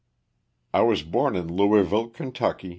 [0.73, 2.29] T WAS born in Louisville, Ky.